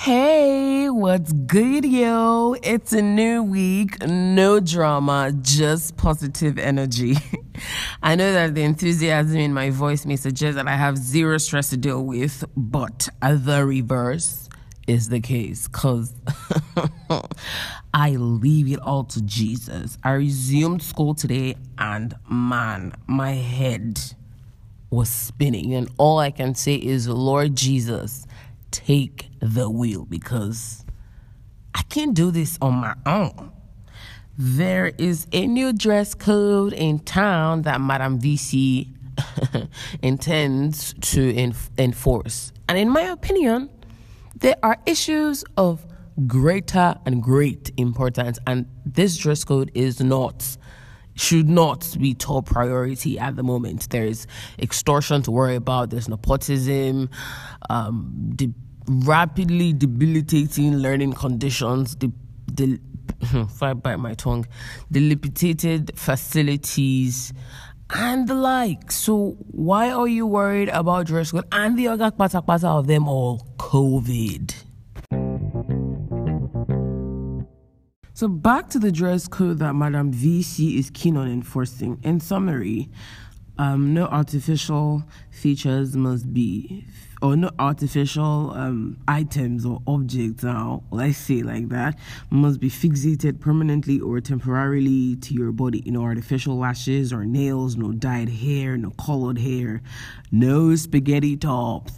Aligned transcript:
Hey, 0.00 0.88
what's 0.88 1.30
good, 1.30 1.84
yo? 1.84 2.56
It's 2.62 2.94
a 2.94 3.02
new 3.02 3.42
week, 3.42 4.02
no 4.06 4.58
drama, 4.58 5.30
just 5.42 5.98
positive 5.98 6.58
energy. 6.58 7.16
I 8.02 8.14
know 8.14 8.32
that 8.32 8.54
the 8.54 8.62
enthusiasm 8.62 9.36
in 9.36 9.52
my 9.52 9.68
voice 9.68 10.06
may 10.06 10.16
suggest 10.16 10.56
that 10.56 10.66
I 10.66 10.76
have 10.76 10.96
zero 10.96 11.36
stress 11.36 11.68
to 11.68 11.76
deal 11.76 12.02
with, 12.02 12.46
but 12.56 13.10
the 13.20 13.62
reverse 13.66 14.48
is 14.86 15.10
the 15.10 15.20
case 15.20 15.68
because 15.68 16.14
I 17.92 18.12
leave 18.12 18.72
it 18.72 18.80
all 18.80 19.04
to 19.04 19.20
Jesus. 19.20 19.98
I 20.02 20.12
resumed 20.12 20.82
school 20.82 21.12
today, 21.12 21.56
and 21.76 22.14
man, 22.26 22.94
my 23.06 23.32
head 23.32 24.00
was 24.88 25.10
spinning, 25.10 25.74
and 25.74 25.90
all 25.98 26.18
I 26.18 26.30
can 26.30 26.54
say 26.54 26.76
is, 26.76 27.06
Lord 27.06 27.54
Jesus 27.54 28.26
take 28.70 29.30
the 29.40 29.68
wheel 29.68 30.04
because 30.04 30.84
I 31.74 31.82
can't 31.82 32.14
do 32.14 32.30
this 32.30 32.58
on 32.60 32.74
my 32.74 32.94
own. 33.06 33.52
There 34.36 34.92
is 34.98 35.26
a 35.32 35.46
new 35.46 35.72
dress 35.72 36.14
code 36.14 36.72
in 36.72 37.00
town 37.00 37.62
that 37.62 37.80
Madame 37.80 38.18
VC 38.18 38.88
intends 40.02 40.94
to 40.94 41.32
enf- 41.34 41.70
enforce. 41.78 42.52
And 42.68 42.78
in 42.78 42.88
my 42.88 43.02
opinion, 43.02 43.68
there 44.36 44.56
are 44.62 44.78
issues 44.86 45.44
of 45.56 45.84
greater 46.26 46.94
and 47.06 47.22
great 47.22 47.70
importance, 47.76 48.38
and 48.46 48.66
this 48.86 49.16
dress 49.16 49.44
code 49.44 49.70
is 49.74 50.00
not 50.00 50.56
should 51.14 51.48
not 51.48 51.96
be 52.00 52.14
top 52.14 52.46
priority 52.46 53.18
at 53.18 53.36
the 53.36 53.42
moment. 53.42 53.90
There 53.90 54.06
is 54.06 54.26
extortion 54.58 55.20
to 55.22 55.30
worry 55.30 55.54
about. 55.56 55.90
There's 55.90 56.08
nepotism, 56.08 57.10
um, 57.68 58.32
de- 58.34 58.54
rapidly 58.86 59.72
debilitating 59.72 60.76
learning 60.76 61.12
conditions. 61.12 61.96
The, 61.96 62.12
the 62.52 62.80
bite 63.82 63.98
my 63.98 64.14
tongue, 64.14 64.46
the 64.90 65.00
dilapidated 65.00 65.92
facilities, 65.98 67.32
and 67.94 68.28
the 68.28 68.34
like. 68.34 68.90
So 68.92 69.36
why 69.50 69.90
are 69.90 70.08
you 70.08 70.26
worried 70.26 70.68
about 70.68 71.06
dress 71.06 71.32
code 71.32 71.46
and 71.52 71.78
the 71.78 71.88
other 71.88 72.10
pata 72.10 72.42
pata 72.42 72.68
of 72.68 72.86
them 72.86 73.08
all? 73.08 73.46
COVID. 73.56 74.54
So 78.20 78.28
back 78.28 78.68
to 78.70 78.78
the 78.78 78.92
dress 78.92 79.26
code 79.26 79.60
that 79.60 79.74
Madam 79.74 80.12
VC 80.12 80.78
is 80.78 80.90
keen 80.90 81.16
on 81.16 81.26
enforcing. 81.30 81.98
In 82.02 82.20
summary, 82.20 82.90
um, 83.60 83.92
no 83.92 84.06
artificial 84.06 85.04
features 85.30 85.94
must 85.94 86.32
be, 86.32 86.86
or 87.20 87.36
no 87.36 87.50
artificial 87.58 88.52
um, 88.54 88.96
items 89.06 89.66
or 89.66 89.82
objects 89.86 90.42
now, 90.42 90.82
let's 90.90 91.18
say 91.18 91.42
like 91.42 91.68
that, 91.68 91.98
must 92.30 92.58
be 92.58 92.70
fixated 92.70 93.38
permanently 93.38 94.00
or 94.00 94.18
temporarily 94.22 95.14
to 95.16 95.34
your 95.34 95.52
body. 95.52 95.82
You 95.84 95.92
know, 95.92 96.02
artificial 96.04 96.56
lashes 96.56 97.12
or 97.12 97.26
nails, 97.26 97.76
no 97.76 97.92
dyed 97.92 98.30
hair, 98.30 98.78
no 98.78 98.92
colored 98.92 99.36
hair, 99.36 99.82
no 100.32 100.74
spaghetti 100.74 101.36
tops, 101.36 101.92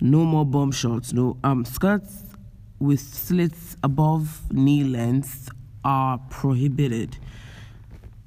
no 0.00 0.24
more 0.24 0.46
bum 0.46 0.72
shorts, 0.72 1.12
no 1.12 1.36
um 1.44 1.66
skirts 1.66 2.22
with 2.78 3.00
slits 3.00 3.76
above 3.82 4.50
knee 4.50 4.82
length 4.82 5.50
are 5.84 6.16
prohibited. 6.30 7.18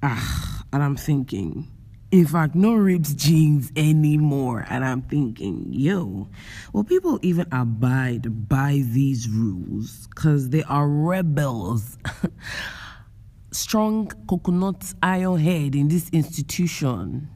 Ah, 0.04 0.64
and 0.72 0.84
I'm 0.84 0.96
thinking, 0.96 1.72
in 2.16 2.26
fact, 2.26 2.56
no 2.56 2.76
ripped 2.76 3.18
jeans 3.18 3.74
anymore. 3.76 4.66
And 4.70 4.86
I'm 4.86 5.02
thinking, 5.02 5.66
yo, 5.70 6.30
will 6.72 6.86
people 6.86 7.20
even 7.22 7.46
abide 7.52 8.48
by 8.48 8.84
these 8.86 9.28
rules? 9.28 10.08
Because 10.08 10.50
they 10.50 10.64
are 10.64 10.88
rebels. 10.88 11.98
Strong 13.52 14.14
coconut 14.30 14.94
iron 15.04 15.40
head 15.40 15.76
in 15.76 15.90
this 15.90 16.10
institution. 16.12 17.28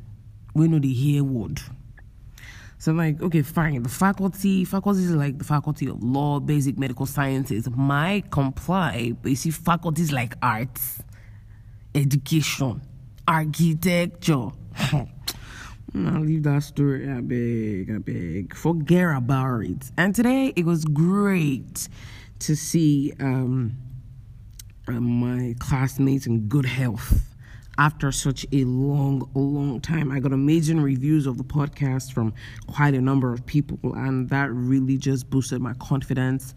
We 0.53 0.69
know 0.69 0.79
the 0.79 0.93
hair 0.93 1.25
word. 1.25 1.59
So 2.77 2.91
I'm 2.91 2.97
like, 2.97 3.21
okay, 3.21 3.41
fine. 3.41 3.83
The 3.83 3.89
faculty, 3.89 4.63
faculty 4.63 5.03
is 5.03 5.11
like 5.11 5.39
the 5.39 5.43
faculty 5.43 5.89
of 5.89 6.01
law, 6.01 6.39
basic 6.39 6.77
medical 6.77 7.05
sciences 7.05 7.69
might 7.69 8.31
comply, 8.31 9.11
but 9.21 9.29
you 9.29 9.35
see, 9.35 9.51
faculties 9.51 10.13
like 10.13 10.35
arts, 10.41 11.03
education, 11.93 12.81
architecture. 13.27 14.51
I'll 14.79 16.21
leave 16.21 16.43
that 16.43 16.63
story. 16.63 17.09
I 17.09 17.21
beg, 17.21 17.91
I 17.91 17.97
beg. 17.97 18.55
Forget 18.55 19.15
about 19.15 19.61
it. 19.61 19.91
And 19.97 20.15
today 20.15 20.53
it 20.55 20.65
was 20.65 20.85
great 20.85 21.87
to 22.39 22.55
see 22.55 23.13
um, 23.19 23.75
uh, 24.87 24.93
my 24.93 25.55
classmates 25.59 26.27
in 26.27 26.47
good 26.47 26.65
health 26.65 27.21
after 27.77 28.11
such 28.11 28.45
a 28.51 28.63
long, 28.65 29.29
long 29.33 29.79
time. 29.81 30.11
I 30.11 30.19
got 30.19 30.33
amazing 30.33 30.81
reviews 30.81 31.25
of 31.25 31.37
the 31.37 31.43
podcast 31.43 32.11
from 32.13 32.33
quite 32.67 32.93
a 32.93 33.01
number 33.01 33.33
of 33.33 33.45
people, 33.45 33.79
and 33.95 34.29
that 34.29 34.51
really 34.51 34.97
just 34.97 35.29
boosted 35.29 35.61
my 35.61 35.73
confidence 35.75 36.53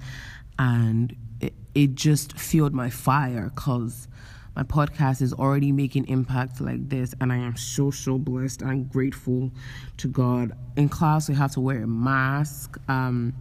and 0.58 1.16
it, 1.40 1.54
it 1.74 1.94
just 1.94 2.38
fueled 2.38 2.74
my 2.74 2.90
fire 2.90 3.50
because 3.54 4.08
my 4.54 4.62
podcast 4.62 5.22
is 5.22 5.32
already 5.32 5.72
making 5.72 6.06
impact 6.08 6.60
like 6.60 6.88
this 6.88 7.14
and 7.20 7.32
i 7.32 7.36
am 7.36 7.56
so 7.56 7.90
so 7.90 8.18
blessed. 8.18 8.62
And 8.62 8.88
grateful 8.90 9.50
to 9.98 10.08
god. 10.08 10.52
In 10.76 10.88
class 10.88 11.28
we 11.28 11.34
have 11.34 11.52
to 11.52 11.60
wear 11.60 11.82
a 11.82 11.86
mask. 11.86 12.78
Um, 12.88 13.34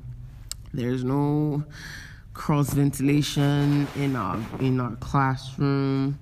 there's 0.73 1.03
no 1.03 1.63
cross 2.33 2.73
ventilation 2.73 3.88
in 3.95 4.16
our 4.16 4.39
in 4.59 4.79
our 4.79 4.95
classroom. 4.97 6.19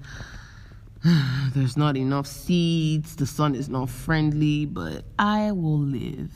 There's 1.53 1.77
not 1.77 1.95
enough 1.95 2.27
seats. 2.27 3.15
The 3.15 3.25
sun 3.25 3.55
is 3.55 3.69
not 3.69 3.89
friendly 3.89 4.65
but 4.65 5.05
i 5.17 5.51
will 5.51 5.79
live 5.79 6.31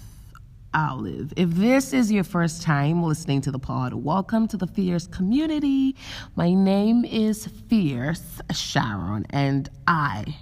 I'll. 0.73 1.05
If 1.05 1.51
this 1.51 1.93
is 1.93 2.11
your 2.11 2.23
first 2.23 2.63
time 2.63 3.03
listening 3.03 3.41
to 3.41 3.51
the 3.51 3.59
pod, 3.59 3.93
welcome 3.93 4.47
to 4.47 4.57
the 4.57 4.65
Fierce 4.65 5.05
community. 5.05 5.95
My 6.35 6.53
name 6.53 7.05
is 7.05 7.47
Fierce 7.69 8.41
Sharon, 8.51 9.25
and 9.29 9.69
I 9.87 10.35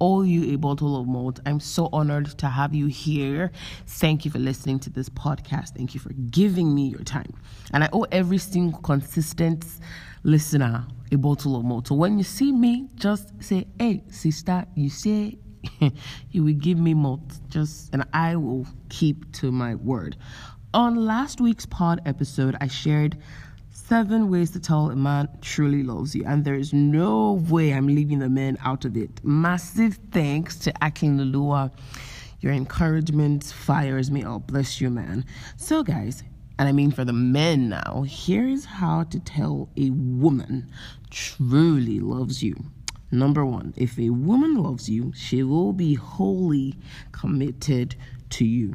owe 0.00 0.22
you 0.22 0.54
a 0.54 0.56
bottle 0.56 1.00
of 1.00 1.06
malt. 1.06 1.38
I'm 1.46 1.60
so 1.60 1.88
honored 1.92 2.26
to 2.38 2.48
have 2.48 2.74
you 2.74 2.86
here. 2.86 3.52
Thank 3.86 4.24
you 4.24 4.30
for 4.32 4.40
listening 4.40 4.80
to 4.80 4.90
this 4.90 5.08
podcast. 5.08 5.76
Thank 5.76 5.94
you 5.94 6.00
for 6.00 6.12
giving 6.30 6.74
me 6.74 6.88
your 6.88 7.04
time. 7.04 7.32
And 7.72 7.84
I 7.84 7.88
owe 7.92 8.06
every 8.10 8.38
single 8.38 8.80
consistent 8.80 9.64
listener 10.24 10.84
a 11.12 11.16
bottle 11.16 11.56
of 11.56 11.64
malt. 11.64 11.88
So 11.88 11.94
when 11.94 12.18
you 12.18 12.24
see 12.24 12.50
me, 12.50 12.88
just 12.96 13.40
say, 13.42 13.68
hey, 13.78 14.02
sister, 14.10 14.64
you 14.74 14.90
say 14.90 15.38
you 16.30 16.44
will 16.44 16.54
give 16.54 16.78
me 16.78 16.94
more 16.94 17.20
just 17.48 17.92
and 17.92 18.04
I 18.12 18.36
will 18.36 18.66
keep 18.88 19.32
to 19.34 19.52
my 19.52 19.74
word. 19.74 20.16
On 20.72 20.94
last 20.94 21.40
week's 21.40 21.66
pod 21.66 22.00
episode, 22.06 22.56
I 22.60 22.68
shared 22.68 23.18
seven 23.70 24.30
ways 24.30 24.52
to 24.52 24.60
tell 24.60 24.90
a 24.90 24.94
man 24.94 25.28
truly 25.40 25.82
loves 25.82 26.14
you, 26.14 26.24
and 26.24 26.44
there 26.44 26.54
is 26.54 26.72
no 26.72 27.44
way 27.48 27.72
I'm 27.72 27.88
leaving 27.88 28.20
the 28.20 28.28
men 28.28 28.56
out 28.64 28.84
of 28.84 28.96
it. 28.96 29.10
Massive 29.24 29.98
thanks 30.12 30.56
to 30.60 30.72
Akin 30.80 31.18
Lulua. 31.18 31.72
Your 32.38 32.52
encouragement 32.52 33.42
fires 33.44 34.08
me 34.10 34.22
up. 34.22 34.46
Bless 34.46 34.80
you, 34.80 34.90
man. 34.90 35.24
So, 35.56 35.82
guys, 35.82 36.22
and 36.60 36.68
I 36.68 36.72
mean 36.72 36.92
for 36.92 37.04
the 37.04 37.12
men 37.12 37.68
now, 37.68 38.04
here's 38.06 38.64
how 38.64 39.02
to 39.04 39.18
tell 39.18 39.68
a 39.76 39.90
woman 39.90 40.70
truly 41.10 41.98
loves 41.98 42.44
you. 42.44 42.54
Number 43.12 43.44
one, 43.44 43.74
if 43.76 43.98
a 43.98 44.10
woman 44.10 44.54
loves 44.54 44.88
you, 44.88 45.12
she 45.14 45.42
will 45.42 45.72
be 45.72 45.94
wholly 45.94 46.76
committed 47.12 47.96
to 48.30 48.44
you. 48.44 48.74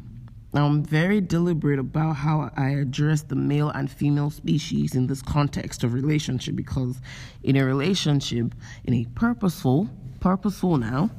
Now, 0.52 0.66
I'm 0.66 0.82
very 0.82 1.20
deliberate 1.20 1.78
about 1.78 2.16
how 2.16 2.50
I 2.56 2.70
address 2.70 3.22
the 3.22 3.34
male 3.34 3.70
and 3.70 3.90
female 3.90 4.30
species 4.30 4.94
in 4.94 5.06
this 5.06 5.20
context 5.22 5.84
of 5.84 5.92
relationship 5.92 6.56
because, 6.56 7.00
in 7.42 7.56
a 7.56 7.64
relationship, 7.64 8.54
in 8.84 8.94
a 8.94 9.04
purposeful, 9.14 9.88
purposeful 10.20 10.78
now, 10.78 11.10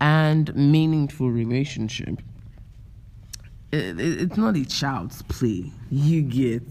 and 0.00 0.54
meaningful 0.54 1.30
relationship, 1.30 2.20
it, 3.72 3.98
it, 3.98 4.20
it's 4.22 4.36
not 4.36 4.56
a 4.56 4.64
child's 4.64 5.22
play. 5.22 5.72
You 5.90 6.22
get. 6.22 6.62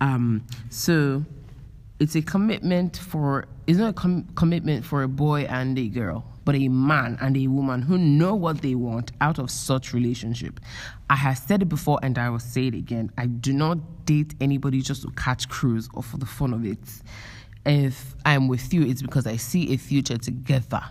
Um, 0.00 0.46
so 0.70 1.24
it's 1.98 2.14
a 2.14 2.22
commitment 2.22 2.96
for 2.96 3.46
it's 3.66 3.78
not 3.78 3.90
a 3.90 3.92
com- 3.92 4.26
commitment 4.34 4.84
for 4.84 5.02
a 5.02 5.08
boy 5.08 5.42
and 5.42 5.78
a 5.78 5.88
girl 5.88 6.24
but 6.44 6.54
a 6.54 6.68
man 6.68 7.18
and 7.20 7.36
a 7.36 7.48
woman 7.48 7.82
who 7.82 7.98
know 7.98 8.34
what 8.34 8.62
they 8.62 8.76
want 8.76 9.10
out 9.20 9.36
of 9.40 9.50
such 9.50 9.92
relationship. 9.92 10.60
I 11.10 11.16
have 11.16 11.38
said 11.38 11.60
it 11.60 11.64
before 11.64 11.98
and 12.04 12.16
i 12.18 12.30
will 12.30 12.38
say 12.38 12.68
it 12.68 12.74
again. 12.74 13.10
I 13.18 13.26
do 13.26 13.52
not 13.52 14.06
date 14.06 14.34
anybody 14.40 14.80
just 14.80 15.02
to 15.02 15.10
catch 15.10 15.48
cruise 15.48 15.88
or 15.92 16.04
for 16.04 16.18
the 16.18 16.26
fun 16.26 16.54
of 16.54 16.64
it. 16.64 16.78
If 17.64 18.14
i'm 18.24 18.46
with 18.46 18.72
you 18.72 18.82
it's 18.86 19.02
because 19.02 19.26
i 19.26 19.36
see 19.36 19.72
a 19.72 19.76
future 19.76 20.18
together 20.18 20.82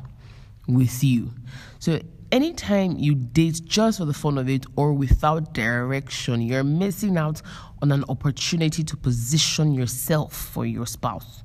with 0.68 1.04
you. 1.04 1.32
So 1.80 2.00
anytime 2.36 2.98
you 2.98 3.16
date 3.16 3.62
just 3.64 4.00
for 4.00 4.06
the 4.06 4.14
fun 4.14 4.38
of 4.38 4.50
it 4.50 4.66
or 4.76 4.92
without 4.92 5.54
direction, 5.54 6.42
you're 6.42 6.66
missing 6.66 7.16
out 7.16 7.42
on 7.82 7.94
an 7.94 8.04
opportunity 8.10 8.84
to 8.84 8.98
position 8.98 9.74
yourself 9.74 10.34
for 10.34 10.66
your 10.66 10.86
spouse. 10.86 11.44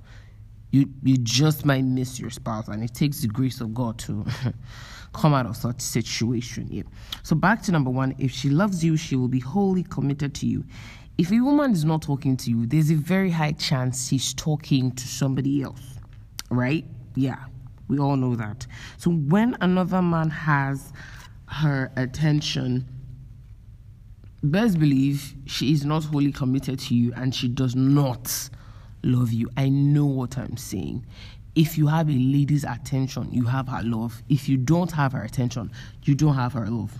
You 0.72 0.90
you 1.02 1.16
just 1.16 1.64
might 1.64 1.84
miss 1.84 2.19
your 2.19 2.31
spouse, 2.31 2.66
and 2.69 2.82
it 2.82 2.92
takes 2.92 3.20
the 3.20 3.28
grace 3.28 3.60
of 3.60 3.72
God 3.72 3.98
to 4.00 4.25
come 5.12 5.32
out 5.32 5.46
of 5.46 5.56
such 5.56 5.78
a 5.78 5.82
situation. 5.82 6.66
Yeah. 6.70 6.82
So 7.22 7.36
back 7.36 7.62
to 7.62 7.72
number 7.72 7.90
one, 7.90 8.14
if 8.19 8.32
she 8.32 8.50
loves 8.50 8.84
you, 8.84 8.96
she 8.96 9.14
will 9.14 9.28
be 9.28 9.40
wholly 9.40 9.84
committed 9.84 10.34
to 10.36 10.46
you. 10.46 10.64
If 11.19 11.31
a 11.31 11.40
woman 11.40 11.72
is 11.72 11.84
not 11.84 12.02
talking 12.02 12.36
to 12.38 12.50
you, 12.50 12.66
there's 12.66 12.90
a 12.90 12.94
very 12.94 13.31
high 13.31 13.52
chance 13.52 14.08
she's 14.08 14.32
talking 14.34 14.93
to 14.93 15.06
somebody 15.06 15.62
else. 15.62 15.98
Right? 16.50 16.84
Yeah. 17.14 17.44
We 17.90 17.98
all 17.98 18.16
know 18.16 18.37
that. 18.37 18.69
So 18.98 19.10
when 19.10 19.56
another 19.60 20.00
man 20.00 20.31
has 20.31 20.92
her 21.46 21.90
attention, 21.96 22.87
best 24.44 24.78
believe 24.78 25.34
she 25.46 25.72
is 25.72 25.84
not 25.84 26.04
wholly 26.04 26.31
committed 26.31 26.78
to 26.78 26.94
you 26.94 27.12
and 27.16 27.34
she 27.34 27.48
does 27.48 27.75
not 27.75 28.48
love 29.02 29.32
you. 29.32 29.50
I 29.56 29.69
know 29.69 30.06
what 30.06 30.38
I'm 30.38 30.56
saying. 30.56 31.04
If 31.56 31.76
you 31.76 31.88
have 31.88 32.08
a 32.08 32.12
lady's 32.12 32.62
attention, 32.62 33.28
you 33.32 33.44
have 33.46 33.66
her 33.66 33.82
love. 33.82 34.22
If 34.28 34.48
you 34.48 34.56
don't 34.56 34.93
have 34.93 35.10
her 35.12 35.22
attention, 35.22 35.72
you 36.04 36.14
don't 36.14 36.36
have 36.36 36.52
her 36.52 36.66
love. 36.66 36.93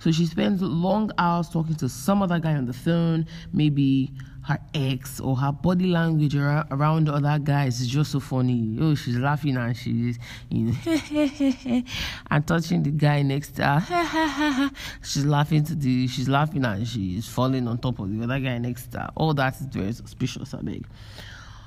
So 0.00 0.10
she 0.10 0.26
spends 0.26 0.60
long 0.60 1.12
hours 1.18 1.48
talking 1.48 1.76
to 1.76 1.88
some 1.88 2.20
other 2.20 2.40
guy 2.40 2.54
on 2.54 2.66
the 2.66 2.72
phone, 2.72 3.26
maybe 3.52 4.12
her 4.42 4.58
ex 4.74 5.20
or 5.20 5.36
her 5.36 5.52
body 5.52 5.86
language 5.86 6.34
around 6.34 7.08
other 7.08 7.38
guys 7.38 7.80
is 7.80 7.86
just 7.86 8.10
so 8.10 8.20
funny. 8.20 8.76
Oh, 8.80 8.94
she's 8.94 9.16
laughing 9.16 9.56
and 9.56 9.76
she's, 9.76 10.18
you 10.50 10.72
know, 10.72 11.82
and 12.30 12.46
touching 12.46 12.82
the 12.82 12.90
guy 12.90 13.22
next 13.22 13.52
to 13.56 13.80
her. 13.80 14.70
she's 15.02 15.24
laughing 15.24 15.64
to 15.64 15.74
the, 15.76 16.08
she's 16.08 16.28
laughing 16.28 16.64
and 16.64 16.86
she's 16.86 17.28
falling 17.28 17.68
on 17.68 17.78
top 17.78 18.00
of 18.00 18.10
the 18.10 18.24
other 18.24 18.40
guy 18.40 18.58
next 18.58 18.90
to 18.92 18.98
her. 18.98 19.10
All 19.14 19.32
that 19.34 19.54
is 19.60 19.66
very 19.66 19.92
suspicious, 19.92 20.54
I 20.54 20.62
beg. 20.62 20.86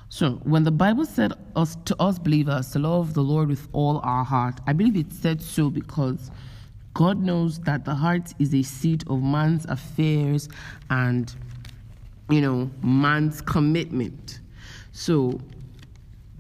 So, 0.10 0.34
when 0.44 0.64
the 0.64 0.72
Bible 0.72 1.06
said 1.06 1.34
us 1.56 1.78
to 1.86 2.02
us 2.02 2.20
believers 2.20 2.72
to 2.72 2.80
love 2.80 3.14
the 3.14 3.24
Lord 3.24 3.50
with 3.50 3.68
all 3.74 4.00
our 4.04 4.24
heart, 4.24 4.60
I 4.68 4.74
believe 4.74 4.96
it 4.96 5.12
said 5.12 5.42
so 5.42 5.70
because 5.70 6.30
God 6.94 7.22
knows 7.22 7.60
that 7.60 7.84
the 7.84 7.96
heart 7.96 8.34
is 8.40 8.54
a 8.54 8.62
seat 8.62 9.04
of 9.08 9.22
man's 9.22 9.66
affairs 9.66 10.48
and 10.90 11.36
you 12.30 12.42
know, 12.42 12.70
man's 12.82 13.42
commitment. 13.42 14.40
So 14.92 15.40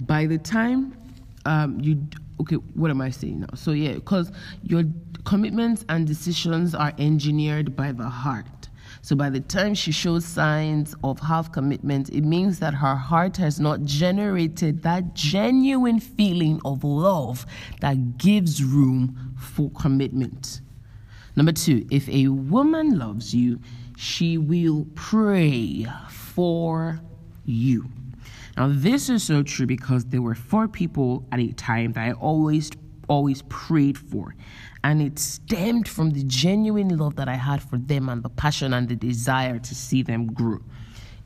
by 0.01 0.25
the 0.25 0.37
time 0.37 0.97
um, 1.45 1.79
you, 1.79 2.01
okay, 2.41 2.55
what 2.55 2.91
am 2.91 3.01
I 3.01 3.09
saying 3.09 3.41
now? 3.41 3.47
So 3.55 3.71
yeah, 3.71 3.93
because 3.93 4.31
your 4.63 4.83
commitments 5.25 5.85
and 5.89 6.07
decisions 6.07 6.75
are 6.75 6.93
engineered 6.97 7.75
by 7.75 7.91
the 7.91 8.09
heart. 8.09 8.45
So 9.01 9.15
by 9.15 9.29
the 9.29 9.39
time 9.39 9.75
she 9.75 9.91
shows 9.91 10.25
signs 10.25 10.95
of 11.03 11.19
half 11.19 11.51
commitment, 11.51 12.09
it 12.09 12.21
means 12.21 12.57
that 12.59 12.73
her 12.73 12.95
heart 12.95 13.37
has 13.37 13.59
not 13.59 13.83
generated 13.83 14.81
that 14.81 15.13
genuine 15.13 15.99
feeling 15.99 16.59
of 16.65 16.83
love 16.83 17.45
that 17.81 18.17
gives 18.17 18.63
room 18.63 19.35
for 19.37 19.69
commitment. 19.71 20.61
Number 21.35 21.51
two, 21.51 21.85
if 21.91 22.09
a 22.09 22.29
woman 22.29 22.97
loves 22.97 23.35
you, 23.35 23.59
she 23.97 24.37
will 24.37 24.87
pray 24.95 25.87
for 26.09 26.99
you. 27.45 27.89
Now, 28.57 28.69
this 28.71 29.09
is 29.09 29.23
so 29.23 29.43
true 29.43 29.65
because 29.65 30.05
there 30.05 30.21
were 30.21 30.35
four 30.35 30.67
people 30.67 31.25
at 31.31 31.39
a 31.39 31.51
time 31.53 31.91
that 31.93 32.07
I 32.07 32.11
always, 32.13 32.71
always 33.09 33.41
prayed 33.43 33.97
for. 33.97 34.35
And 34.83 35.01
it 35.01 35.19
stemmed 35.19 35.87
from 35.87 36.11
the 36.11 36.23
genuine 36.23 36.97
love 36.97 37.15
that 37.17 37.27
I 37.27 37.35
had 37.35 37.61
for 37.61 37.77
them 37.77 38.07
and 38.07 38.23
the 38.23 38.29
passion 38.29 38.73
and 38.73 38.87
the 38.87 38.95
desire 38.95 39.59
to 39.59 39.75
see 39.75 40.03
them 40.03 40.27
grow. 40.27 40.59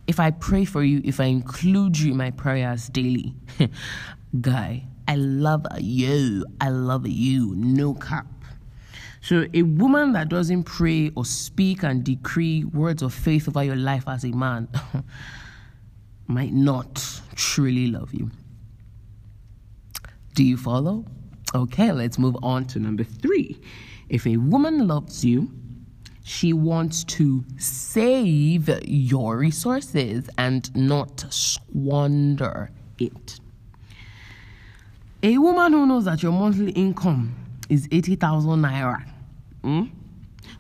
If 0.08 0.20
I 0.20 0.32
pray 0.32 0.66
for 0.66 0.84
you, 0.84 1.02
if 1.04 1.20
I 1.20 1.26
include 1.26 2.00
you 2.00 2.12
in 2.12 2.18
my 2.18 2.32
prayers 2.32 2.90
daily, 2.90 3.36
guy, 4.42 4.88
I 5.08 5.16
love 5.16 5.68
you. 5.80 6.46
I 6.60 6.70
love 6.70 7.08
you. 7.08 7.54
No 7.56 7.94
cap. 7.94 8.26
So, 9.22 9.46
a 9.54 9.64
woman 9.64 10.14
that 10.14 10.30
doesn't 10.30 10.64
pray 10.64 11.12
or 11.16 11.26
speak 11.26 11.84
and 11.84 12.04
decree 12.04 12.64
words 12.64 13.02
of 13.02 13.14
faith 13.14 13.48
over 13.48 13.64
your 13.64 13.76
life 13.76 14.08
as 14.08 14.24
a 14.24 14.30
man 14.30 14.70
might 16.28 16.54
not 16.54 17.22
truly 17.36 17.88
love 17.88 18.14
you. 18.14 18.32
Do 20.36 20.44
you 20.44 20.56
follow? 20.56 21.06
Okay, 21.54 21.92
let's 21.92 22.18
move 22.18 22.38
on 22.42 22.66
to 22.68 22.80
number 22.80 23.04
three. 23.04 23.60
If 24.08 24.26
a 24.26 24.38
woman 24.38 24.88
loves 24.88 25.26
you, 25.26 25.52
she 26.24 26.54
wants 26.54 27.04
to 27.06 27.44
save 27.58 28.70
your 28.88 29.38
resources 29.38 30.30
and 30.38 30.74
not 30.76 31.26
squander 31.34 32.72
it. 33.00 33.40
A 35.24 35.38
woman 35.40 35.74
who 35.74 35.86
knows 35.88 36.06
that 36.06 36.24
your 36.24 36.32
monthly 36.32 36.72
income 36.72 37.36
is 37.70 37.88
80,000 37.92 38.62
naira. 38.62 39.06
Mm? 39.64 39.92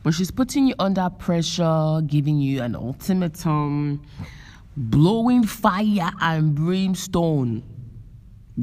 But 0.03 0.13
she's 0.13 0.31
putting 0.31 0.67
you 0.67 0.75
under 0.79 1.09
pressure, 1.09 2.01
giving 2.05 2.37
you 2.39 2.61
an 2.61 2.75
ultimatum, 2.75 4.01
blowing 4.77 5.43
fire 5.43 6.11
and 6.21 6.55
brimstone 6.55 7.63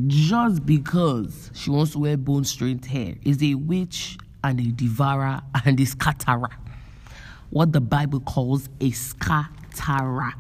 just 0.06 0.66
because 0.66 1.50
she 1.54 1.70
wants 1.70 1.92
to 1.92 1.98
wear 1.98 2.16
bone 2.16 2.44
straight 2.44 2.84
hair 2.84 3.14
is 3.22 3.42
a 3.42 3.54
witch 3.54 4.18
and 4.44 4.60
a 4.60 4.72
devourer 4.72 5.40
and 5.64 5.80
a 5.80 5.86
scatterer. 5.86 6.50
What 7.50 7.72
the 7.72 7.80
Bible 7.80 8.20
calls 8.20 8.68
a 8.80 8.90
scatterer. 8.90 10.34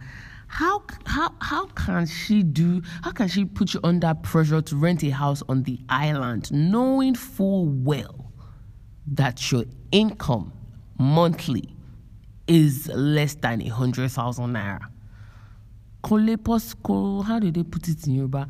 How, 0.48 0.82
how, 1.04 1.34
how 1.40 1.66
can 1.66 2.06
she 2.06 2.42
do, 2.42 2.82
how 3.02 3.10
can 3.10 3.28
she 3.28 3.44
put 3.44 3.74
you 3.74 3.80
under 3.84 4.14
pressure 4.14 4.62
to 4.62 4.76
rent 4.76 5.02
a 5.02 5.10
house 5.10 5.42
on 5.48 5.64
the 5.64 5.78
island 5.88 6.50
knowing 6.52 7.14
full 7.14 7.66
well 7.66 8.32
that 9.08 9.50
your 9.50 9.64
income 9.92 10.52
monthly 10.98 11.74
is 12.46 12.88
less 12.88 13.34
than 13.34 13.60
a 13.62 13.68
hundred 13.68 14.10
thousand 14.10 14.54
naira? 14.54 14.86
How 16.08 17.38
did 17.40 17.54
they 17.54 17.62
put 17.64 17.88
it 17.88 18.06
in 18.06 18.14
Yoruba? 18.14 18.46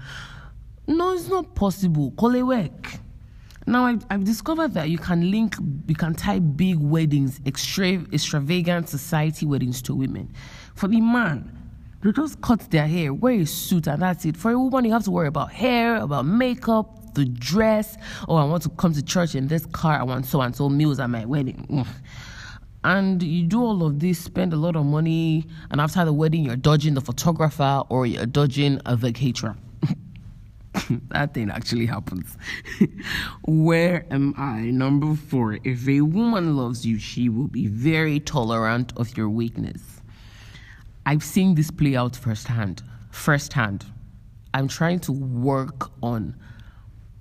No, 0.87 1.15
it's 1.15 1.29
not 1.29 1.55
possible. 1.55 2.13
Kole 2.13 2.47
work. 2.47 2.99
Now 3.67 3.87
I've, 3.87 4.05
I've, 4.11 4.23
discovered 4.23 4.75
that 4.75 4.91
you 4.91 4.99
can 4.99 5.31
link, 5.31 5.57
you 5.89 5.97
can 5.97 6.15
tie 6.15 6.39
big 6.39 6.79
weddings, 6.79 7.41
extra, 7.45 7.95
extravagant 8.13 8.89
society 8.89 9.45
weddings 9.45 9.83
to 9.83 9.95
women. 9.95 10.33
For 10.77 10.87
the 10.87 11.01
man, 11.01 11.56
they 12.07 12.13
just 12.13 12.41
cut 12.41 12.61
their 12.71 12.87
hair, 12.87 13.13
wear 13.13 13.41
a 13.41 13.45
suit, 13.45 13.89
and 13.89 14.01
that's 14.01 14.25
it. 14.25 14.37
For 14.37 14.53
a 14.53 14.59
woman, 14.59 14.85
you 14.85 14.93
have 14.93 15.03
to 15.05 15.11
worry 15.11 15.27
about 15.27 15.51
hair, 15.51 15.97
about 15.97 16.25
makeup, 16.25 17.15
the 17.15 17.25
dress. 17.25 17.97
Oh, 18.29 18.37
I 18.37 18.45
want 18.45 18.63
to 18.63 18.69
come 18.69 18.93
to 18.93 19.03
church 19.03 19.35
in 19.35 19.49
this 19.49 19.67
car. 19.67 19.99
I 19.99 20.05
want 20.05 20.25
so 20.25 20.41
and 20.41 20.55
so 20.55 20.69
meals 20.69 21.01
at 21.01 21.11
my 21.11 21.25
wedding. 21.25 21.67
Mm. 21.69 21.87
And 22.85 23.23
you 23.25 23.43
do 23.43 23.61
all 23.61 23.85
of 23.85 23.99
this, 23.99 24.21
spend 24.21 24.53
a 24.53 24.57
lot 24.57 24.77
of 24.77 24.87
money, 24.87 25.47
and 25.73 25.81
after 25.81 26.05
the 26.05 26.13
wedding, 26.13 26.45
you're 26.45 26.55
dodging 26.55 26.95
the 26.95 27.01
photographer 27.01 27.83
or 27.89 28.07
you're 28.07 28.27
dodging 28.27 28.81
a 28.87 28.97
caterer. 28.97 29.57
that 31.09 31.35
thing 31.35 31.51
actually 31.51 31.87
happens. 31.87 32.39
Where 33.49 34.07
am 34.13 34.33
I? 34.37 34.71
Number 34.71 35.17
four. 35.17 35.59
If 35.65 35.89
a 35.89 36.03
woman 36.03 36.57
loves 36.57 36.87
you, 36.87 37.01
she 37.01 37.29
will 37.29 37.49
be 37.49 37.67
very 37.67 38.21
tolerant 38.21 38.93
of 38.97 39.17
your 39.17 39.29
weakness. 39.29 39.96
I've 41.09 41.23
seen 41.23 41.55
this 41.55 41.71
play 41.71 41.95
out 41.95 42.17
firsthand. 42.17 42.83
Firsthand. 43.13 43.87
I'm 44.53 44.67
trying 44.67 44.99
to 45.01 45.13
work 45.13 45.93
on 46.03 46.35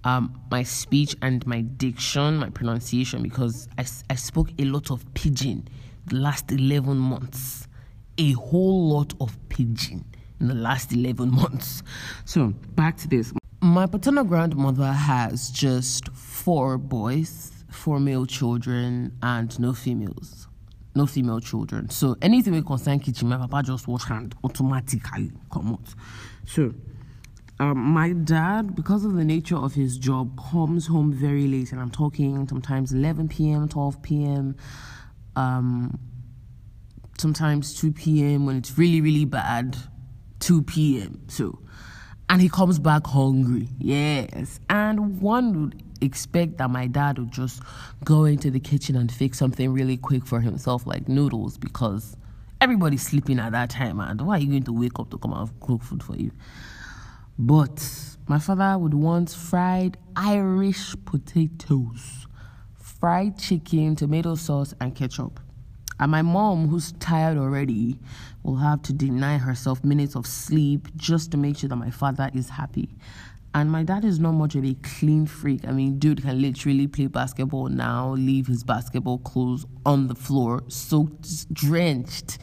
um, 0.03 0.41
my 0.49 0.63
speech 0.63 1.15
and 1.21 1.45
my 1.45 1.61
diction, 1.61 2.37
my 2.37 2.49
pronunciation, 2.49 3.21
because 3.21 3.67
I, 3.77 3.85
I 4.09 4.15
spoke 4.15 4.49
a 4.57 4.65
lot 4.65 4.89
of 4.89 5.05
pidgin 5.13 5.67
the 6.07 6.15
last 6.15 6.51
11 6.51 6.97
months. 6.97 7.67
A 8.17 8.31
whole 8.31 8.89
lot 8.89 9.13
of 9.21 9.37
pidgin 9.49 10.03
in 10.39 10.47
the 10.47 10.55
last 10.55 10.91
11 10.91 11.29
months. 11.31 11.83
So, 12.25 12.53
back 12.73 12.97
to 12.97 13.07
this. 13.07 13.33
My 13.61 13.85
paternal 13.85 14.23
grandmother 14.23 14.91
has 14.91 15.51
just 15.51 16.09
four 16.09 16.79
boys, 16.79 17.51
four 17.69 17.99
male 17.99 18.25
children, 18.25 19.15
and 19.21 19.59
no 19.59 19.73
females 19.73 20.44
no 20.95 21.05
female 21.05 21.39
children. 21.39 21.89
So 21.89 22.15
anything 22.21 22.53
we 22.53 22.61
concern 22.61 22.99
kitchen, 22.99 23.27
my 23.29 23.37
papa 23.37 23.63
just 23.63 23.87
wash 23.87 24.05
hand 24.05 24.33
automatically 24.43 25.31
come 25.51 25.73
out. 25.73 25.93
So 26.45 26.73
um, 27.59 27.77
my 27.77 28.11
dad, 28.11 28.75
because 28.75 29.05
of 29.05 29.13
the 29.13 29.23
nature 29.23 29.55
of 29.55 29.73
his 29.73 29.97
job, 29.97 30.37
comes 30.51 30.87
home 30.87 31.13
very 31.13 31.47
late, 31.47 31.71
and 31.71 31.79
I'm 31.79 31.91
talking 31.91 32.47
sometimes 32.47 32.91
11 32.91 33.29
p.m., 33.29 33.69
12 33.69 34.01
p.m., 34.01 34.55
um, 35.37 35.99
sometimes 37.17 37.79
2 37.79 37.93
p.m. 37.93 38.45
when 38.45 38.57
it's 38.57 38.77
really, 38.77 38.99
really 38.99 39.25
bad, 39.25 39.77
2 40.39 40.63
p.m. 40.63 41.21
So, 41.27 41.59
and 42.29 42.41
he 42.41 42.49
comes 42.49 42.77
back 42.77 43.07
hungry, 43.07 43.69
yes. 43.79 44.59
And 44.69 45.21
one 45.21 45.61
would 45.61 45.84
expect 46.01 46.57
that 46.57 46.69
my 46.69 46.87
dad 46.87 47.19
would 47.19 47.31
just 47.31 47.61
go 48.03 48.25
into 48.25 48.51
the 48.51 48.59
kitchen 48.59 48.95
and 48.95 49.11
fix 49.11 49.37
something 49.37 49.71
really 49.71 49.97
quick 49.97 50.25
for 50.25 50.41
himself, 50.41 50.85
like 50.85 51.07
noodles, 51.07 51.57
because 51.57 52.15
everybody's 52.61 53.03
sleeping 53.03 53.39
at 53.39 53.51
that 53.51 53.69
time, 53.69 53.99
and 53.99 54.21
why 54.21 54.37
are 54.37 54.39
you 54.39 54.47
going 54.47 54.63
to 54.63 54.73
wake 54.73 54.99
up 54.99 55.09
to 55.11 55.17
come 55.17 55.33
and 55.33 55.59
cook 55.59 55.81
food 55.81 56.03
for 56.03 56.15
you? 56.15 56.31
But 57.37 57.87
my 58.27 58.39
father 58.39 58.77
would 58.77 58.93
want 58.93 59.29
fried 59.29 59.97
Irish 60.15 60.95
potatoes, 61.05 62.27
fried 62.75 63.37
chicken, 63.37 63.95
tomato 63.95 64.35
sauce, 64.35 64.73
and 64.79 64.95
ketchup. 64.95 65.39
And 65.99 66.11
my 66.11 66.21
mom, 66.21 66.67
who's 66.67 66.91
tired 66.93 67.37
already, 67.37 67.97
will 68.43 68.57
have 68.57 68.81
to 68.83 68.93
deny 68.93 69.37
herself 69.37 69.83
minutes 69.83 70.15
of 70.15 70.27
sleep 70.27 70.89
just 70.97 71.31
to 71.31 71.37
make 71.37 71.57
sure 71.57 71.69
that 71.69 71.75
my 71.75 71.89
father 71.89 72.29
is 72.33 72.49
happy. 72.49 72.89
And 73.55 73.71
my 73.71 73.83
dad 73.83 74.03
is 74.03 74.19
not 74.19 74.33
much 74.33 74.55
of 74.55 74.65
a 74.65 74.75
clean 74.83 75.25
freak. 75.25 75.65
I 75.65 75.71
mean, 75.71 75.97
dude 75.97 76.21
can 76.21 76.41
literally 76.41 76.87
play 76.87 77.07
basketball 77.07 77.69
now, 77.69 78.11
leave 78.11 78.47
his 78.47 78.65
basketball 78.65 79.19
clothes 79.19 79.65
on 79.85 80.09
the 80.09 80.13
floor, 80.13 80.61
soaked, 80.67 81.53
drenched 81.53 82.37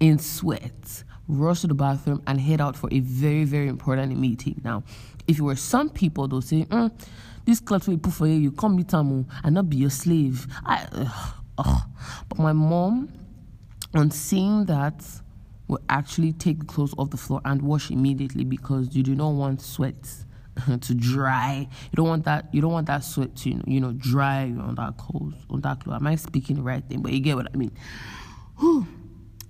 in 0.00 0.18
sweat, 0.18 1.04
rush 1.28 1.60
to 1.60 1.68
the 1.68 1.74
bathroom, 1.74 2.20
and 2.26 2.40
head 2.40 2.60
out 2.60 2.74
for 2.74 2.88
a 2.92 2.98
very, 2.98 3.44
very 3.44 3.68
important 3.68 4.18
meeting. 4.18 4.60
Now, 4.64 4.82
if 5.28 5.38
you 5.38 5.44
were 5.44 5.54
some 5.54 5.88
people, 5.88 6.26
they'll 6.26 6.42
say, 6.42 6.64
mm, 6.64 6.90
this 7.44 7.60
clothes 7.60 7.86
will 7.86 7.98
put 7.98 8.14
for 8.14 8.26
you, 8.26 8.34
you 8.34 8.50
come 8.50 8.74
meet 8.74 8.88
them 8.88 9.28
and 9.44 9.54
not 9.54 9.70
be 9.70 9.76
your 9.76 9.90
slave. 9.90 10.48
I, 10.66 10.84
uh, 11.58 11.80
But 12.28 12.38
my 12.40 12.52
mom, 12.52 13.12
on 13.94 14.10
seeing 14.10 14.64
that, 14.64 15.04
will 15.68 15.80
actually 15.88 16.32
take 16.32 16.58
the 16.58 16.64
clothes 16.64 16.92
off 16.98 17.10
the 17.10 17.16
floor 17.16 17.40
and 17.44 17.62
wash 17.62 17.92
immediately 17.92 18.42
because 18.42 18.96
you 18.96 19.04
do 19.04 19.14
not 19.14 19.30
want 19.30 19.60
sweat 19.60 20.24
to 20.80 20.94
dry. 20.94 21.68
You 21.70 21.96
don't 21.96 22.08
want 22.08 22.24
that. 22.24 22.52
You 22.52 22.60
don't 22.60 22.72
want 22.72 22.86
that 22.86 23.04
sweat 23.04 23.36
to 23.36 23.62
you 23.66 23.80
know 23.80 23.92
dry 23.92 24.44
on 24.44 24.74
that 24.76 24.96
clothes 24.96 25.34
on 25.48 25.60
that 25.62 25.80
clothes. 25.80 25.96
Am 25.96 26.06
I 26.06 26.16
speaking 26.16 26.56
the 26.56 26.62
right 26.62 26.84
thing? 26.84 27.02
But 27.02 27.12
you 27.12 27.20
get 27.20 27.36
what 27.36 27.48
I 27.52 27.56
mean. 27.56 27.72
Whew. 28.58 28.86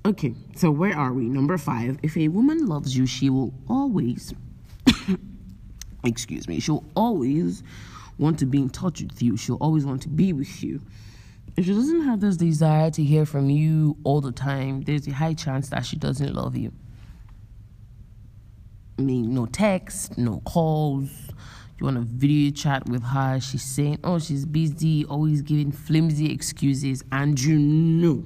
Okay, 0.07 0.35
so 0.57 0.71
where 0.71 0.97
are 0.97 1.13
we? 1.13 1.25
Number 1.29 1.59
five. 1.59 1.99
If 2.03 2.17
a 2.17 2.29
woman 2.29 2.65
loves 2.65 2.97
you, 2.97 3.05
she 3.05 3.29
will 3.29 3.53
always, 3.69 4.33
excuse 6.05 6.49
me, 6.49 6.59
she'll 6.59 6.87
always 6.97 7.63
want 8.17 8.39
to 8.39 8.47
be 8.47 8.63
in 8.63 8.71
touch 8.71 9.03
with 9.03 9.23
you. 9.23 9.37
She'll 9.37 9.57
always 9.57 9.85
want 9.85 10.01
to 10.03 10.09
be 10.09 10.33
with 10.33 10.63
you. 10.63 10.81
If 11.55 11.67
she 11.67 11.75
doesn't 11.75 12.01
have 12.03 12.21
this 12.21 12.39
desire 12.39 12.91
to 12.93 13.05
hear 13.05 13.27
from 13.27 13.51
you 13.51 13.99
all 14.03 14.23
the 14.23 14.33
time, 14.33 14.81
there's 14.81 15.07
a 15.07 15.13
high 15.13 15.35
chance 15.35 15.69
that 15.69 15.85
she 15.85 15.97
doesn't 15.97 16.33
love 16.33 16.57
you. 16.57 16.73
I 19.01 19.03
mean, 19.03 19.33
no 19.33 19.47
text, 19.47 20.19
no 20.19 20.41
calls. 20.41 21.09
You 21.79 21.87
want 21.87 21.97
a 21.97 22.03
video 22.03 22.51
chat 22.51 22.87
with 22.87 23.03
her, 23.03 23.41
she's 23.41 23.63
saying, 23.63 24.01
oh, 24.05 24.19
she's 24.19 24.45
busy, 24.45 25.07
always 25.07 25.41
giving 25.41 25.73
flimsy 25.73 26.31
excuses, 26.31 27.03
and 27.11 27.41
you 27.41 27.59
know 27.59 28.23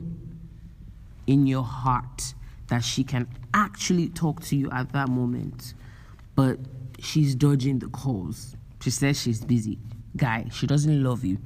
in 1.28 1.47
your 1.47 1.62
heart 1.62 2.35
that 2.66 2.83
she 2.83 3.04
can 3.04 3.28
actually 3.54 4.09
talk 4.09 4.43
to 4.47 4.57
you 4.57 4.69
at 4.73 4.90
that 4.95 5.09
moment, 5.09 5.75
but 6.35 6.59
she's 6.99 7.37
dodging 7.37 7.78
the 7.78 7.87
calls. 7.87 8.57
She 8.81 8.90
says 8.90 9.23
she's 9.23 9.45
busy. 9.45 9.78
Guy, 10.16 10.49
she 10.50 10.66
doesn't 10.66 11.04
love 11.04 11.25
you. 11.25 11.38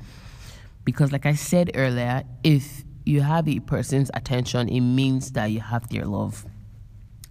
Because, 0.86 1.12
like 1.12 1.26
I 1.26 1.34
said 1.34 1.72
earlier, 1.74 2.24
if 2.42 2.82
you 3.04 3.20
have 3.20 3.46
a 3.46 3.60
person's 3.60 4.10
attention, 4.14 4.70
it 4.70 4.80
means 4.80 5.32
that 5.32 5.50
you 5.50 5.60
have 5.60 5.86
their 5.90 6.06
love. 6.06 6.46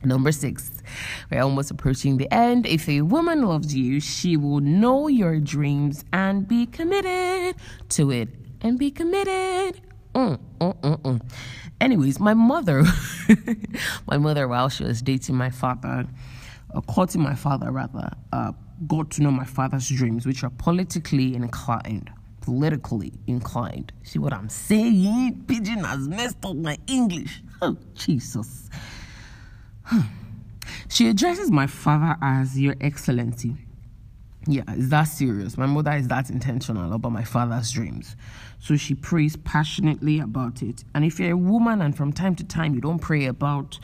Number 0.04 0.32
six, 0.32 0.72
we're 1.32 1.42
almost 1.42 1.72
approaching 1.72 2.18
the 2.18 2.32
end. 2.34 2.66
If 2.66 2.88
a 2.88 3.02
woman 3.02 3.44
loves 3.44 3.76
you, 3.76 4.00
she 4.00 4.38
will 4.38 4.60
know 4.60 5.08
your 5.08 5.40
dreams 5.40 6.06
and 6.14 6.48
be 6.48 6.66
committed 6.68 7.56
to 7.90 8.12
it. 8.12 8.30
And 8.62 8.78
be 8.80 8.92
committed. 8.92 9.82
Mm, 10.14 10.40
mm, 10.60 10.82
mm, 10.82 11.02
mm. 11.02 11.22
Anyways, 11.80 12.20
my 12.20 12.34
mother, 12.34 12.84
my 14.08 14.18
mother, 14.18 14.48
while 14.48 14.70
she 14.70 14.84
was 14.84 15.02
dating 15.02 15.36
my 15.36 15.50
father, 15.50 16.08
uh, 16.74 16.82
courting 16.82 17.22
my 17.22 17.36
father 17.36 17.72
rather, 17.72 18.10
uh, 18.34 18.52
got 18.88 19.12
to 19.12 19.22
know 19.22 19.32
my 19.32 19.46
father's 19.46 19.88
dreams, 19.90 20.26
which 20.26 20.44
are 20.44 20.50
politically 20.50 21.36
inclined 21.36 22.12
politically 22.48 23.12
inclined. 23.28 23.92
See 24.04 24.20
what 24.20 24.32
I'm 24.32 24.48
saying? 24.48 25.44
Pidgin 25.48 25.84
has 25.84 26.08
messed 26.08 26.46
up 26.46 26.56
my 26.56 26.78
English. 26.88 27.44
Oh, 27.62 27.76
Jesus. 27.94 28.70
She 30.90 31.08
addresses 31.10 31.52
my 31.52 31.68
father 31.68 32.18
as 32.22 32.60
Your 32.60 32.76
Excellency. 32.82 33.56
Yeah, 34.46 34.64
it's 34.70 34.90
that 34.90 35.04
serious. 35.04 35.58
My 35.58 35.66
mother 35.66 35.92
is 35.92 36.08
that 36.08 36.30
intentional 36.30 36.94
about 36.94 37.12
my 37.12 37.24
father's 37.24 37.72
dreams. 37.72 38.16
So 38.60 38.78
she 38.78 38.96
prays 38.96 39.36
passionately 39.36 40.20
about 40.20 40.62
it. 40.62 40.84
And 40.96 41.04
if 41.04 41.20
you're 41.20 41.32
a 41.32 41.38
woman 41.38 41.82
and 41.82 41.96
from 41.96 42.14
time 42.14 42.36
to 42.36 42.44
time 42.44 42.74
you 42.74 42.82
don't 42.82 43.00
pray 43.00 43.26
about 43.26 43.80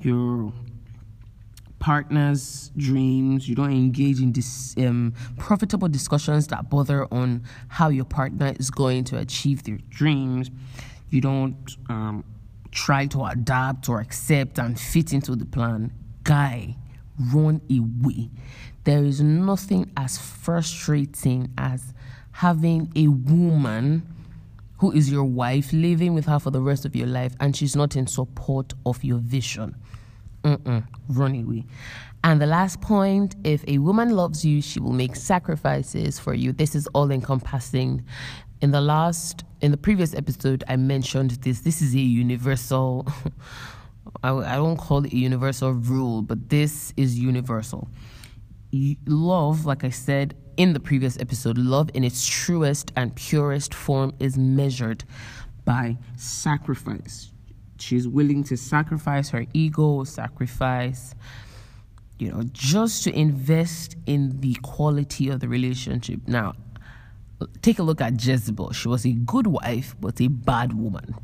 your 0.00 0.52
partner's 1.84 2.70
dreams. 2.78 3.46
You 3.46 3.54
don't 3.54 3.70
engage 3.70 4.18
in 4.18 4.32
this 4.32 4.74
um, 4.78 5.12
profitable 5.36 5.86
discussions 5.86 6.46
that 6.46 6.70
bother 6.70 7.06
on 7.12 7.44
how 7.68 7.90
your 7.90 8.06
partner 8.06 8.54
is 8.58 8.70
going 8.70 9.04
to 9.04 9.18
achieve 9.18 9.64
their 9.64 9.76
dreams. 9.90 10.50
You 11.10 11.20
don't 11.20 11.76
um, 11.90 12.24
try 12.74 13.06
to 13.06 13.24
adapt 13.24 13.88
or 13.88 14.00
accept 14.00 14.58
and 14.58 14.78
fit 14.78 15.12
into 15.12 15.36
the 15.36 15.46
plan. 15.46 15.92
Guy, 16.24 16.76
run 17.32 17.62
away. 17.70 18.30
There 18.82 19.04
is 19.04 19.20
nothing 19.20 19.90
as 19.96 20.18
frustrating 20.18 21.52
as 21.56 21.94
having 22.32 22.92
a 22.96 23.08
woman 23.08 24.06
who 24.78 24.90
is 24.92 25.10
your 25.10 25.24
wife 25.24 25.72
living 25.72 26.14
with 26.14 26.26
her 26.26 26.38
for 26.38 26.50
the 26.50 26.60
rest 26.60 26.84
of 26.84 26.94
your 26.94 27.06
life 27.06 27.34
and 27.40 27.56
she's 27.56 27.76
not 27.76 27.96
in 27.96 28.06
support 28.06 28.74
of 28.84 29.02
your 29.02 29.18
vision. 29.18 29.76
Mm-mm, 30.42 30.84
run 31.08 31.42
away. 31.42 31.64
And 32.24 32.40
the 32.40 32.46
last 32.46 32.80
point 32.80 33.36
if 33.44 33.64
a 33.68 33.78
woman 33.78 34.10
loves 34.10 34.44
you, 34.44 34.60
she 34.60 34.80
will 34.80 34.92
make 34.92 35.14
sacrifices 35.14 36.18
for 36.18 36.34
you. 36.34 36.52
This 36.52 36.74
is 36.74 36.86
all 36.88 37.10
encompassing. 37.10 38.04
In 38.64 38.70
the 38.70 38.80
last, 38.80 39.44
in 39.60 39.70
the 39.70 39.76
previous 39.76 40.14
episode, 40.14 40.64
I 40.66 40.76
mentioned 40.76 41.32
this. 41.42 41.60
This 41.60 41.82
is 41.82 41.94
a 41.94 41.98
universal, 41.98 43.06
I, 44.22 44.30
I 44.30 44.56
don't 44.56 44.78
call 44.78 45.04
it 45.04 45.12
a 45.12 45.16
universal 45.16 45.72
rule, 45.72 46.22
but 46.22 46.48
this 46.48 46.94
is 46.96 47.18
universal. 47.18 47.88
Love, 49.06 49.66
like 49.66 49.84
I 49.84 49.90
said 49.90 50.34
in 50.56 50.72
the 50.72 50.80
previous 50.80 51.18
episode, 51.20 51.58
love 51.58 51.90
in 51.92 52.04
its 52.04 52.26
truest 52.26 52.90
and 52.96 53.14
purest 53.14 53.74
form 53.74 54.14
is 54.18 54.38
measured 54.38 55.04
by 55.66 55.98
sacrifice 56.16 57.34
she's 57.84 58.08
willing 58.08 58.42
to 58.44 58.56
sacrifice 58.56 59.28
her 59.30 59.44
ego, 59.52 60.04
sacrifice, 60.04 61.14
you 62.18 62.30
know, 62.30 62.42
just 62.52 63.04
to 63.04 63.12
invest 63.12 63.96
in 64.06 64.40
the 64.40 64.54
quality 64.62 65.28
of 65.28 65.40
the 65.40 65.48
relationship. 65.48 66.20
Now, 66.26 66.54
take 67.62 67.78
a 67.78 67.82
look 67.82 68.00
at 68.00 68.22
Jezebel. 68.24 68.72
She 68.72 68.88
was 68.88 69.04
a 69.04 69.12
good 69.12 69.46
wife, 69.46 69.94
but 70.00 70.20
a 70.20 70.28
bad 70.28 70.72
woman. 70.72 71.14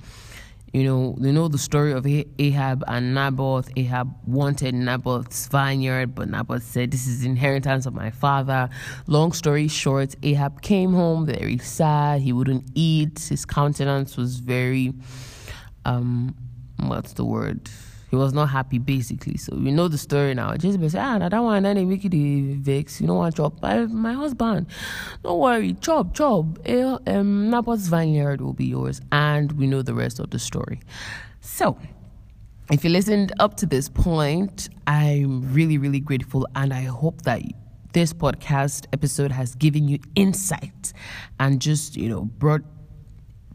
You 0.73 0.85
know, 0.85 1.17
you 1.19 1.33
know 1.33 1.49
the 1.49 1.59
story 1.59 1.93
of 1.93 2.07
Ahab 2.07 2.85
and 2.87 3.13
Naboth. 3.13 3.71
Ahab 3.77 4.15
wanted 4.25 4.73
Naboth's 4.73 5.49
vineyard, 5.49 6.15
but 6.15 6.31
Naboth 6.31 6.63
said, 6.63 6.93
This 6.93 7.09
is 7.09 7.25
inheritance 7.25 7.87
of 7.87 7.95
my 7.95 8.11
father. 8.11 8.69
Long 9.09 9.33
story 9.33 9.67
short, 9.67 10.15
Ahab 10.23 10.63
came 10.63 10.93
home 10.93 11.27
very 11.27 11.59
sad. 11.59 12.21
He 12.21 12.33
wouldn't 12.33 12.71
eat. 12.75 13.19
His 13.19 13.45
countenance 13.45 14.17
was 14.17 14.39
very 14.39 14.93
um 15.85 16.37
what's 16.77 17.15
the 17.15 17.25
word? 17.25 17.69
He 18.11 18.17
was 18.17 18.33
not 18.33 18.47
happy 18.47 18.79
basically. 18.79 19.37
So 19.37 19.57
we 19.57 19.71
know 19.71 19.87
the 19.87 19.97
story 19.97 20.35
now. 20.35 20.53
Jezebel 20.53 20.91
said, 20.91 21.01
Ah, 21.01 21.25
I 21.25 21.29
don't 21.29 21.45
want 21.45 21.65
any 21.65 21.83
it 21.95 22.59
vex. 22.59 23.01
You 23.01 23.07
don't 23.07 23.17
want 23.17 23.37
chop. 23.37 23.65
I, 23.65 23.87
my 23.87 24.13
husband. 24.13 24.67
Don't 25.23 25.39
worry, 25.39 25.75
chop, 25.75 26.13
chop. 26.15 26.45
Eh, 26.65 26.97
um, 27.07 27.51
Naboth's 27.51 27.87
vineyard 27.87 28.41
will 28.41 28.53
be 28.53 28.67
yours. 28.67 29.01
And 29.13 29.53
we 29.53 29.69
know 29.69 29.83
the 29.83 29.95
rest 29.95 30.19
of 30.19 30.31
the 30.31 30.41
story. 30.41 30.81
So 31.41 31.79
if 32.73 32.85
you 32.85 32.91
listened 32.91 33.33
up 33.39 33.57
to 33.59 33.67
this 33.67 33.89
point, 33.89 34.69
I'm 34.89 35.53
really, 35.53 35.79
really 35.79 36.01
grateful 36.01 36.49
and 36.57 36.75
I 36.75 36.83
hope 36.83 37.23
that 37.23 37.43
this 37.93 38.13
podcast 38.13 38.87
episode 38.93 39.33
has 39.33 39.55
given 39.55 39.89
you 39.89 39.99
insight 40.15 40.93
and 41.39 41.61
just, 41.61 41.97
you 41.97 42.09
know, 42.09 42.25
brought 42.25 42.63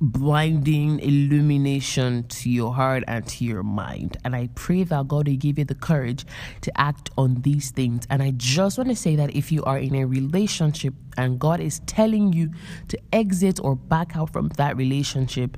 blinding 0.01 0.99
illumination 0.99 2.27
to 2.27 2.49
your 2.49 2.73
heart 2.73 3.03
and 3.07 3.25
to 3.27 3.45
your 3.45 3.63
mind. 3.63 4.17
And 4.25 4.35
I 4.35 4.49
pray 4.55 4.83
that 4.83 5.07
God 5.07 5.27
will 5.27 5.35
give 5.35 5.57
you 5.57 5.65
the 5.65 5.75
courage 5.75 6.25
to 6.61 6.79
act 6.79 7.09
on 7.17 7.41
these 7.41 7.71
things. 7.71 8.05
And 8.09 8.21
I 8.21 8.31
just 8.31 8.77
want 8.77 8.89
to 8.89 8.95
say 8.95 9.15
that 9.15 9.35
if 9.35 9.51
you 9.51 9.63
are 9.63 9.77
in 9.77 9.95
a 9.95 10.05
relationship 10.05 10.93
and 11.17 11.39
God 11.39 11.59
is 11.59 11.79
telling 11.85 12.33
you 12.33 12.51
to 12.89 12.99
exit 13.13 13.59
or 13.63 13.75
back 13.75 14.15
out 14.15 14.31
from 14.31 14.49
that 14.57 14.75
relationship, 14.75 15.57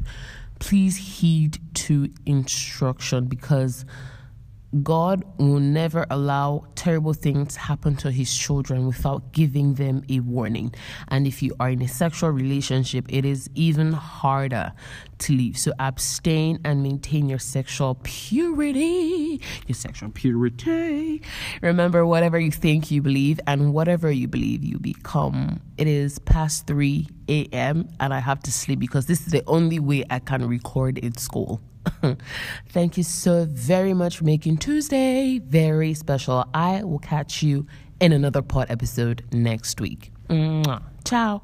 please 0.60 0.98
heed 0.98 1.60
to 1.74 2.10
instruction 2.26 3.26
because 3.26 3.86
God 4.84 5.24
will 5.38 5.62
never 5.62 6.06
allow 6.10 6.66
terrible 6.76 7.14
things 7.14 7.56
happen 7.56 7.96
to 7.98 8.12
his 8.12 8.36
children 8.36 8.86
without 8.86 9.32
giving 9.32 9.76
them 9.76 10.04
a 10.10 10.20
warning. 10.20 10.74
And 11.08 11.26
if 11.26 11.42
you 11.42 11.56
are 11.60 11.70
in 11.70 11.82
a 11.82 11.88
sexual 11.88 12.32
relationship, 12.32 13.06
it 13.08 13.24
is 13.24 13.50
even 13.56 13.94
harder 13.94 14.74
to 15.20 15.34
leave. 15.34 15.58
So 15.58 15.72
abstain 15.80 16.60
and 16.66 16.84
maintain 16.84 17.30
your 17.30 17.40
sexual 17.40 17.98
purity. 18.04 19.42
Your 19.68 19.76
sexual 19.76 20.10
purity. 20.10 21.22
Remember, 21.62 22.06
whatever 22.06 22.38
you 22.38 22.52
think 22.52 22.92
you 22.92 23.02
believe 23.02 23.40
and 23.48 23.74
whatever 23.74 24.12
you 24.12 24.28
believe 24.28 24.64
you 24.64 24.80
become. 24.80 25.62
It 25.78 25.88
is 25.88 26.20
past 26.20 26.68
3 26.68 27.08
a.m. 27.30 27.88
and 28.00 28.14
I 28.14 28.20
have 28.20 28.42
to 28.44 28.52
sleep 28.52 28.80
because 28.80 29.06
this 29.06 29.22
is 29.22 29.32
the 29.32 29.44
only 29.48 29.80
way 29.80 30.04
I 30.10 30.20
can 30.20 30.48
record 30.48 30.98
in 30.98 31.16
school. 31.18 31.62
Thank 32.70 32.98
you 32.98 33.04
so 33.04 33.46
very 33.50 33.94
much 33.94 34.18
for 34.18 34.24
making 34.24 34.58
Tuesday 34.58 35.40
very 35.40 35.94
special. 35.94 36.46
I 36.54 36.84
will 36.84 37.00
catch 37.00 37.42
you 37.44 37.68
in 38.00 38.12
another 38.12 38.42
pod 38.42 38.68
episode 38.70 39.24
next 39.32 39.82
week. 39.82 40.12
Mwah. 40.30 40.84
Ciao. 41.04 41.42